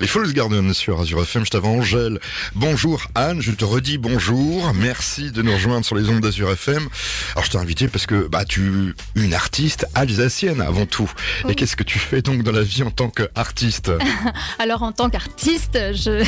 [0.00, 2.20] Les Falls Garden sur Azure FM, je t'avais Angèle.
[2.54, 4.72] Bonjour Anne, je te redis bonjour.
[4.72, 6.88] Merci de nous rejoindre sur les ondes d'Azure FM.
[7.32, 11.12] Alors je t'ai invité parce que bah tu une artiste alsacienne avant tout.
[11.50, 13.92] Et qu'est-ce que tu fais donc dans la vie en tant qu'artiste?
[14.58, 16.24] Alors en tant qu'artiste, je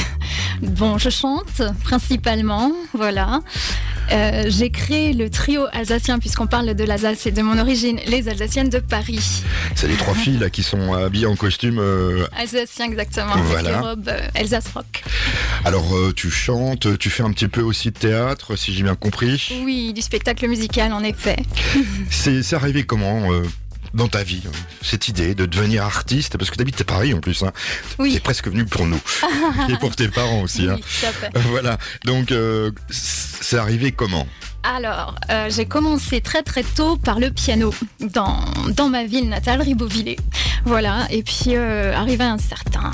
[0.61, 3.41] bon, je chante principalement, voilà.
[4.11, 8.29] Euh, j'ai créé le trio alsacien puisqu'on parle de l'Alsace et de mon origine, les
[8.29, 9.43] Alsaciennes de Paris.
[9.75, 12.27] C'est les trois filles là qui sont habillées en costume euh...
[12.37, 13.37] alsacien exactement.
[13.45, 13.62] Voilà.
[13.67, 15.05] Robes euh, rock.
[15.65, 18.95] Alors euh, tu chantes, tu fais un petit peu aussi de théâtre, si j'ai bien
[18.95, 19.53] compris.
[19.65, 21.37] Oui, du spectacle musical en effet.
[22.11, 23.29] C'est arrivé comment
[23.95, 24.43] dans ta vie,
[24.81, 26.39] cette idée de devenir artiste?
[26.39, 27.43] Parce que tu habites à Paris en plus.
[27.43, 27.53] Hein.
[27.99, 28.13] Oui.
[28.13, 29.01] Tu es presque venu pour nous.
[29.69, 30.69] Et pour tes parents aussi.
[30.69, 30.77] Hein.
[30.79, 31.41] Oui, hein.
[31.51, 31.79] Voilà.
[32.05, 34.27] Donc, euh, c'est arrivé comment?
[34.63, 38.37] Alors, euh, j'ai commencé très très tôt par le piano dans,
[38.77, 40.17] dans ma ville natale, Ribeauvillé.
[40.65, 42.93] Voilà, et puis euh, arrivé à un certain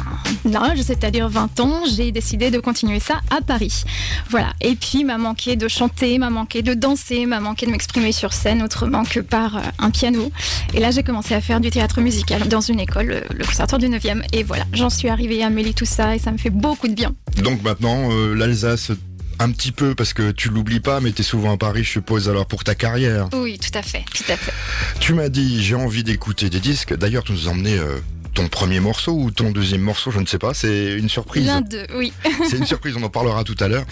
[0.55, 3.85] âge, c'est-à-dire 20 ans, j'ai décidé de continuer ça à Paris.
[4.31, 8.13] Voilà, et puis m'a manqué de chanter, m'a manqué de danser, m'a manqué de m'exprimer
[8.13, 10.33] sur scène autrement que par euh, un piano.
[10.73, 13.89] Et là, j'ai commencé à faire du théâtre musical dans une école, le conservatoire du
[13.89, 14.23] 9e.
[14.33, 16.95] Et voilà, j'en suis arrivée à mêler tout ça et ça me fait beaucoup de
[16.95, 17.15] bien.
[17.43, 18.93] Donc maintenant, l'Alsace
[19.39, 21.91] un petit peu parce que tu l'oublies pas, mais tu es souvent à Paris, je
[21.91, 23.29] suppose, alors pour ta carrière.
[23.33, 24.53] Oui, tout à fait, tout à fait.
[25.01, 26.95] Tu m'as dit, j'ai envie d'écouter des disques.
[26.95, 27.99] D'ailleurs, tu nous as emmené euh,
[28.39, 31.47] ton premier morceau ou ton deuxième morceau, je ne sais pas, c'est une surprise.
[31.47, 32.13] L'un d'eux, oui.
[32.49, 33.85] c'est une surprise, on en parlera tout à l'heure.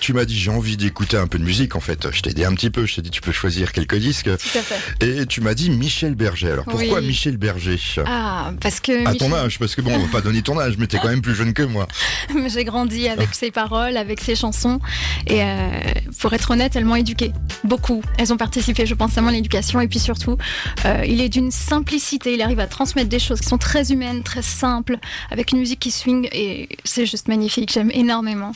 [0.00, 2.10] Tu m'as dit j'ai envie d'écouter un peu de musique en fait.
[2.10, 4.24] Je t'ai aidé un petit peu, je t'ai dit tu peux choisir quelques disques.
[4.24, 5.06] Tout à fait.
[5.06, 6.50] Et tu m'as dit Michel Berger.
[6.50, 7.78] Alors pourquoi Michel Berger?
[8.04, 9.06] Ah, parce que.
[9.06, 11.08] À ton âge, parce que bon, on va pas donner ton âge, mais t'es quand
[11.08, 11.86] même plus jeune que moi.
[12.48, 14.80] j'ai grandi avec ses paroles, avec ses chansons.
[15.28, 15.70] Et euh,
[16.18, 17.30] pour être honnête, elles m'ont éduqué.
[17.62, 18.02] Beaucoup.
[18.18, 19.80] Elles ont participé, je pense, à mon éducation.
[19.80, 20.38] Et puis surtout,
[20.86, 22.34] euh, il est d'une simplicité.
[22.34, 24.98] Il arrive à transmettre des choses qui sont très humaines, très simples
[25.30, 28.52] avec une musique qui swing et c'est juste magnifique, j'aime énormément.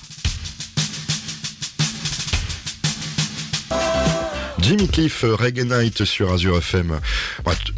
[4.58, 6.98] Jimmy Cliff, Reggae Night sur Azure FM.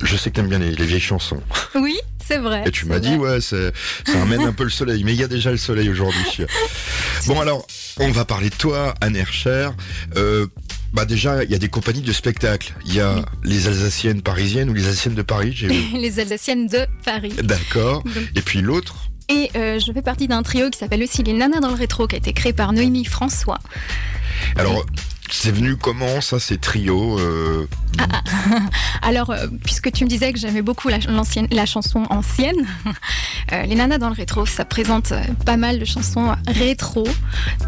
[0.03, 1.43] je sais que t'aimes bien les, vieilles chansons.
[1.75, 2.65] Oui, c'est vrai.
[2.67, 3.57] Et tu m'as dit, ouais, ça
[4.15, 6.47] amène un peu le soleil, mais il y a déjà le soleil aujourd'hui.
[7.27, 7.67] Bon, alors,
[7.99, 9.69] on va parler de toi, Anne Hercher.
[10.17, 10.47] Euh,
[10.93, 12.75] bah déjà, il y a des compagnies de spectacle.
[12.87, 15.99] Il y a les Alsaciennes parisiennes ou les Alsaciennes de Paris, j'ai vu.
[15.99, 17.33] les Alsaciennes de Paris.
[17.43, 18.03] D'accord.
[18.35, 18.97] Et puis l'autre
[19.29, 22.07] Et euh, je fais partie d'un trio qui s'appelle aussi les Nanas dans le rétro,
[22.07, 23.59] qui a été créé par Noémie François.
[24.57, 24.85] Alors,
[25.31, 27.69] c'est venu comment ça, ces trios euh,
[27.99, 28.59] ah, ah.
[29.03, 30.99] Alors, euh, puisque tu me disais que j'aimais beaucoup la,
[31.51, 32.67] la chanson ancienne,
[33.53, 35.13] euh, les nanas dans le rétro, ça présente
[35.45, 37.07] pas mal de chansons rétro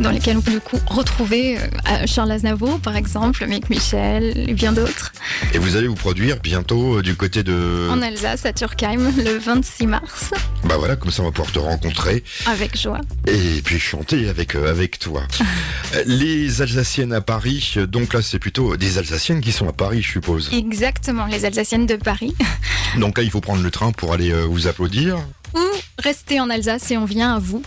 [0.01, 1.59] dans lesquelles on peut du coup retrouver
[2.07, 5.13] Charles Aznavour, par exemple, Mick Michel et bien d'autres.
[5.55, 7.89] Et vous allez vous produire bientôt du côté de...
[7.91, 10.31] En Alsace, à Turkheim, le 26 mars.
[10.71, 12.23] Bah voilà, comme ça on va pouvoir te rencontrer.
[12.47, 13.01] Avec joie.
[13.27, 15.25] Et puis chanter avec, avec toi.
[16.07, 20.13] les Alsaciennes à Paris, donc là, c'est plutôt des Alsaciennes qui sont à Paris, je
[20.13, 20.49] suppose.
[20.53, 22.37] Exactement, les Alsaciennes de Paris.
[23.01, 25.19] Donc là, il faut prendre le train pour aller euh, vous applaudir.
[25.55, 25.59] Ou
[25.99, 27.63] rester en Alsace et on vient à vous.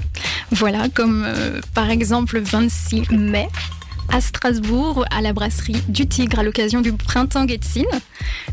[0.52, 3.50] Voilà, comme euh, par exemple le 26 mai
[4.10, 7.84] à Strasbourg, à la brasserie du Tigre, à l'occasion du printemps Getzin.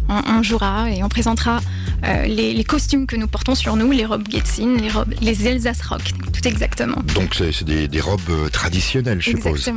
[0.09, 1.61] On, jouera et on présentera
[2.05, 5.83] euh, les, costumes que nous portons sur nous, les robes Getzin, les robes, les Elsace
[5.83, 6.03] Rock,
[6.33, 7.03] tout exactement.
[7.15, 9.71] Donc c'est des, robes euh, traditionnelles, je suppose.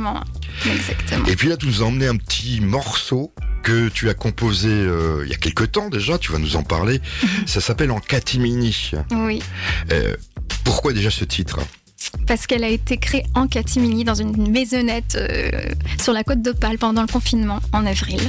[0.66, 1.26] Exactement.
[1.26, 3.32] Et puis là, tu nous as emmené un petit morceau
[3.62, 6.62] que tu as composé euh, il y a quelque temps déjà, tu vas nous en
[6.62, 7.00] parler.
[7.46, 8.92] Ça s'appelle En catimini.
[9.12, 9.42] Oui.
[10.64, 11.60] pourquoi déjà ce titre?
[12.26, 15.50] Parce qu'elle a été créée en catimini dans une maisonnette euh,
[16.00, 18.20] sur la côte d'Opale pendant le confinement en avril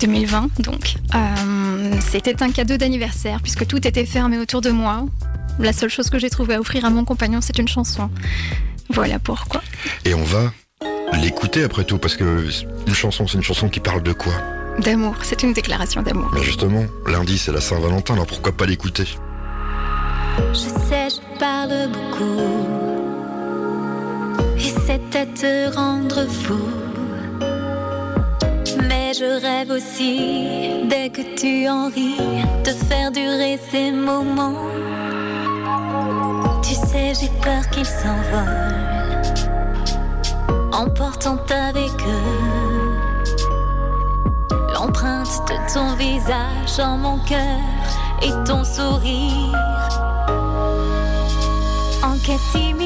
[0.00, 0.60] 2020.
[0.60, 5.06] Donc, euh, c'était un cadeau d'anniversaire puisque tout était fermé autour de moi.
[5.58, 8.10] La seule chose que j'ai trouvé à offrir à mon compagnon, c'est une chanson.
[8.90, 9.62] Voilà pourquoi.
[10.04, 10.52] Et on va
[11.20, 12.48] l'écouter après tout parce que
[12.86, 14.32] une chanson, c'est une chanson qui parle de quoi?
[14.78, 15.14] D'amour.
[15.22, 16.30] C'est une déclaration d'amour.
[16.32, 19.04] Mais justement, lundi, c'est la Saint-Valentin, alors pourquoi pas l'écouter?
[20.52, 22.93] Je sais, je parle beaucoup
[24.94, 26.68] à te rendre fou.
[28.88, 32.16] Mais je rêve aussi, dès que tu en ris,
[32.64, 34.70] de faire durer ces moments.
[36.62, 38.74] Tu sais, j'ai peur qu'ils s'envolent,
[40.72, 42.94] emportant avec eux
[44.74, 47.60] l'empreinte de ton visage en mon cœur
[48.22, 49.58] et ton sourire
[52.02, 52.83] en catimini.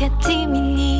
[0.00, 0.99] け君に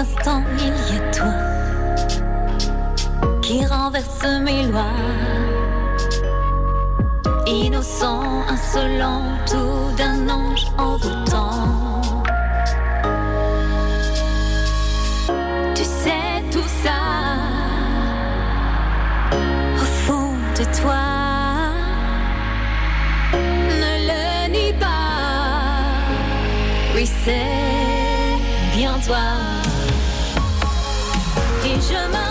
[0.00, 1.34] instant, il y a toi
[3.42, 4.96] qui renverse mes lois.
[7.46, 12.00] Innocent, insolent, tout d'un ange envoûtant.
[15.74, 17.00] Tu sais tout ça
[19.82, 21.04] au fond de toi.
[23.82, 25.12] Ne le nie pas.
[26.94, 29.69] Oui, c'est bien toi.
[31.90, 32.29] Et je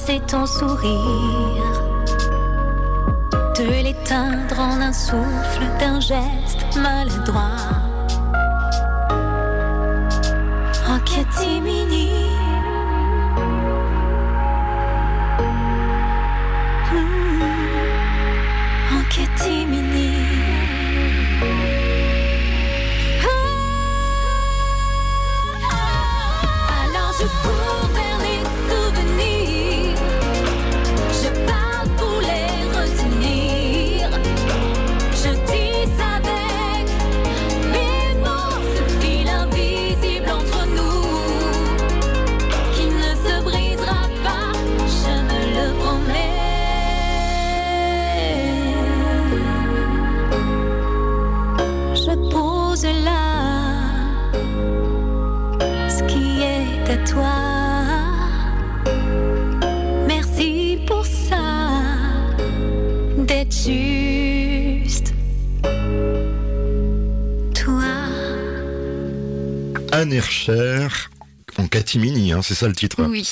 [0.00, 1.82] d'embrasser ton sourire
[3.58, 7.42] de l'éteindre en un souffle d'un geste maladroit.
[10.88, 12.19] En catimini.
[70.10, 70.88] Anne Hercher
[71.56, 73.28] en catimini, hein, c'est ça le titre, Oui,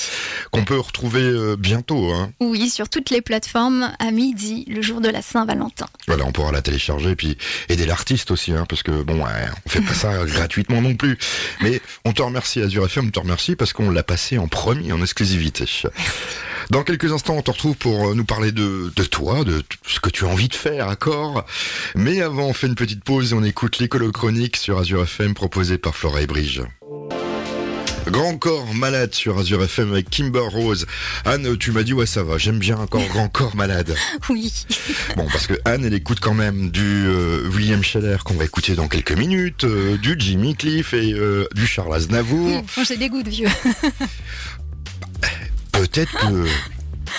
[0.52, 2.12] qu'on peut retrouver euh, bientôt.
[2.12, 2.30] Hein.
[2.40, 5.86] oui, sur toutes les plateformes à midi, le jour de la Saint-Valentin.
[6.06, 7.36] Voilà, on pourra la télécharger et puis
[7.68, 11.18] aider l'artiste aussi, hein, parce que bon, ouais, on fait pas ça gratuitement non plus.
[11.62, 14.92] Mais on te remercie Azure FM, on te remercie parce qu'on l'a passé en premier,
[14.92, 15.64] en exclusivité.
[16.70, 20.00] Dans quelques instants, on te retrouve pour euh, nous parler de, de toi, de ce
[20.00, 21.44] que tu as envie de faire, accord.
[21.94, 25.32] Mais avant, on fait une petite pause et on écoute l'écolo chronique sur Azure FM
[25.32, 26.60] proposée par Flora et Bridge.
[28.06, 30.86] Grand corps malade sur Azure FM avec Kimber Rose.
[31.26, 33.94] Anne, tu m'as dit ouais ça va, j'aime bien encore Grand corps malade.
[34.30, 34.52] Oui,
[35.16, 38.74] Bon, parce que Anne, elle écoute quand même du euh, William Scheller qu'on va écouter
[38.74, 42.62] dans quelques minutes, euh, du Jimmy Cliff et euh, du Charles Aznavour.
[42.62, 43.48] Bon, j'ai des goûts de vieux.
[45.90, 46.46] Peut-être que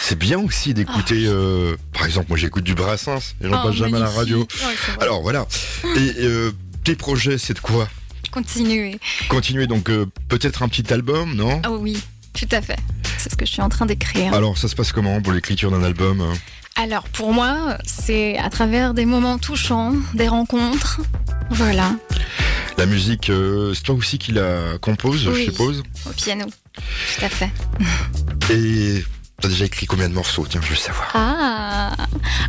[0.01, 3.75] c'est bien aussi d'écouter, euh, par exemple, moi j'écoute du Brassens et j'en Oh, passe
[3.75, 4.39] jamais à la radio.
[4.41, 4.75] Ouais.
[5.01, 5.47] Alors voilà.
[5.95, 6.51] Et euh,
[6.83, 7.87] tes projets, c'est de quoi?
[8.31, 8.99] Continuez.
[9.27, 11.61] Continuer donc euh, peut-être un petit album, non?
[11.67, 12.01] Oh oui,
[12.33, 12.77] tout à fait.
[13.17, 14.33] C'est ce que je suis en train d'écrire.
[14.33, 16.23] Alors ça se passe comment pour l'écriture d'un album?
[16.75, 21.01] Alors pour moi, c'est à travers des moments touchants, des rencontres.
[21.49, 21.95] Voilà,
[22.79, 26.45] La musique, euh, c'est toi aussi qui la compose, je suppose au piano.
[26.45, 27.49] Tout à fait.
[28.53, 29.03] Et
[29.41, 30.47] t'as déjà écrit combien de morceaux?
[30.49, 31.11] Tiens, je veux savoir.
[31.13, 31.91] Ah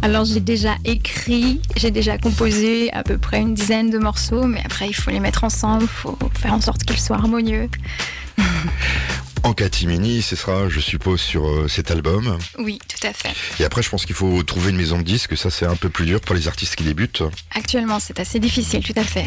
[0.03, 4.63] Alors j'ai déjà écrit, j'ai déjà composé à peu près une dizaine de morceaux, mais
[4.65, 7.69] après il faut les mettre ensemble, il faut faire en sorte qu'ils soient harmonieux.
[9.43, 12.37] En catimini, ce sera, je suppose, sur euh, cet album.
[12.59, 13.31] Oui, tout à fait.
[13.59, 15.37] Et après, je pense qu'il faut trouver une maison de disques.
[15.37, 17.23] Ça, c'est un peu plus dur pour les artistes qui débutent.
[17.55, 19.27] Actuellement, c'est assez difficile, tout à fait.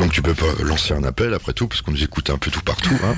[0.00, 2.50] Donc, tu peux pas lancer un appel après tout, parce qu'on nous écoute un peu
[2.50, 2.96] tout partout.
[3.04, 3.14] hein.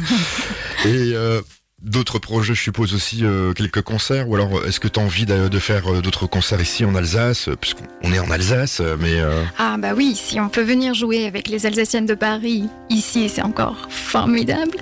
[0.85, 1.41] Et euh,
[1.85, 4.29] d'autres projets, je suppose aussi euh, quelques concerts.
[4.29, 6.95] Ou alors, est-ce que tu as envie de, de faire euh, d'autres concerts ici en
[6.95, 10.95] Alsace euh, Puisqu'on est en Alsace, mais euh, Ah bah oui, si on peut venir
[10.95, 14.77] jouer avec les Alsaciennes de Paris, ici, c'est encore formidable.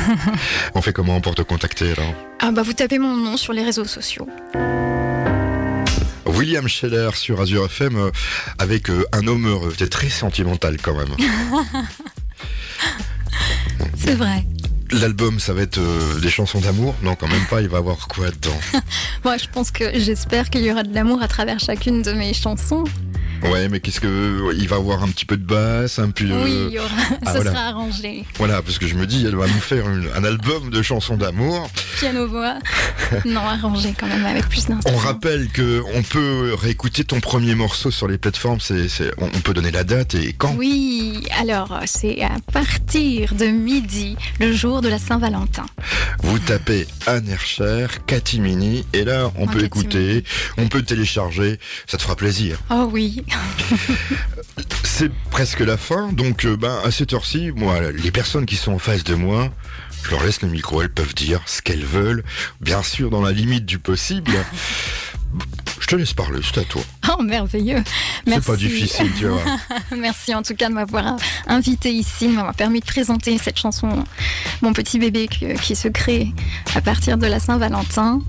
[0.74, 2.04] on fait comment pour te contacter là
[2.40, 4.28] Ah bah vous tapez mon nom sur les réseaux sociaux.
[6.26, 8.10] William Scheller sur Azure FM
[8.58, 9.74] avec un homme heureux.
[9.76, 11.14] C'est très sentimental quand même.
[13.96, 14.44] C'est vrai.
[14.92, 17.60] L'album, ça va être euh, des chansons d'amour Non, quand même pas.
[17.60, 18.58] Il va avoir quoi dedans?
[19.24, 22.32] Moi, je pense que j'espère qu'il y aura de l'amour à travers chacune de mes
[22.32, 22.84] chansons.
[23.42, 26.24] Ouais, mais qu'est-ce que il va avoir un petit peu de basse, un peu.
[26.24, 26.88] Oui, il y aura,
[27.24, 27.50] ah, ce voilà.
[27.52, 28.24] sera arrangé.
[28.36, 31.16] Voilà, parce que je me dis, elle va nous faire une- un album de chansons
[31.16, 31.70] d'amour.
[31.98, 32.58] Piano-voix.
[33.24, 34.98] non, arrangé quand même avec plus On d'instruments.
[34.98, 38.60] rappelle que on peut réécouter ton premier morceau sur les plateformes.
[38.60, 40.54] C'est, on on peut donner la date et quand?
[40.56, 45.66] Oui, alors c'est à partir de midi, le jour de la Saint-Valentin.
[46.22, 50.24] Vous tapez Anne Hercher, Katimini, et là on En peut écouter,
[50.56, 51.58] on peut télécharger.
[51.86, 52.58] Ça te fera plaisir.
[52.70, 53.22] Oh oui,
[54.84, 58.72] C'est presque la fin, donc euh, ben, à cette heure-ci, moi, les personnes qui sont
[58.72, 59.50] en face de moi,
[60.02, 62.24] je leur laisse le micro, elles peuvent dire ce qu'elles veulent,
[62.60, 64.32] bien sûr dans la limite du possible.
[65.88, 66.82] Je te laisse parler, c'est à toi.
[67.18, 67.82] oh merveilleux.
[68.26, 69.40] C'est pas difficile, tu vois.
[69.96, 71.16] Merci en tout cas de m'avoir
[71.46, 74.04] invité ici, de m'avoir permis de présenter cette chanson,
[74.60, 76.28] mon petit bébé qui, qui se crée
[76.74, 78.20] à partir de la Saint-Valentin.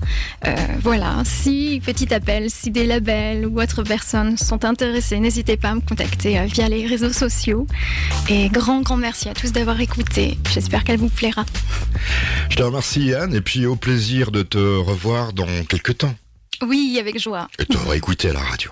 [0.46, 5.68] Euh, voilà, si petit appel, si des labels ou autres personnes sont intéressées, n'hésitez pas
[5.68, 7.66] à me contacter euh, via les réseaux sociaux.
[8.30, 10.38] Et grand, grand merci à tous d'avoir écouté.
[10.54, 11.44] J'espère qu'elle vous plaira.
[12.48, 16.14] Je te remercie Anne, et puis au plaisir de te revoir dans quelques temps.
[16.62, 17.48] Oui, avec joie.
[17.58, 18.70] Et te réécouter à la radio.